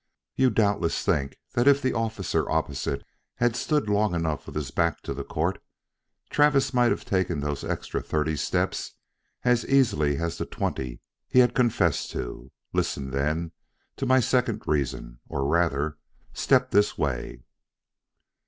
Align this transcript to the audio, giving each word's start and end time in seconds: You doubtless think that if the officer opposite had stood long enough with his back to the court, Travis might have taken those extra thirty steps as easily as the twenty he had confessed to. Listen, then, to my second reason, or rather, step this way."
You 0.35 0.49
doubtless 0.49 1.05
think 1.05 1.37
that 1.53 1.67
if 1.67 1.79
the 1.79 1.93
officer 1.93 2.49
opposite 2.49 3.03
had 3.35 3.55
stood 3.55 3.87
long 3.87 4.15
enough 4.15 4.47
with 4.47 4.55
his 4.55 4.71
back 4.71 5.01
to 5.03 5.13
the 5.13 5.23
court, 5.23 5.61
Travis 6.31 6.73
might 6.73 6.89
have 6.89 7.05
taken 7.05 7.39
those 7.39 7.63
extra 7.63 8.01
thirty 8.01 8.35
steps 8.35 8.95
as 9.43 9.63
easily 9.67 10.17
as 10.17 10.39
the 10.39 10.47
twenty 10.47 11.01
he 11.27 11.37
had 11.37 11.53
confessed 11.53 12.09
to. 12.13 12.51
Listen, 12.73 13.11
then, 13.11 13.51
to 13.95 14.07
my 14.07 14.19
second 14.19 14.63
reason, 14.65 15.19
or 15.27 15.45
rather, 15.45 15.99
step 16.33 16.71
this 16.71 16.97
way." 16.97 17.43